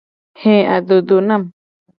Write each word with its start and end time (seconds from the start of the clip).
He 0.41 0.55
adodo 0.75 1.17
nam. 1.27 1.43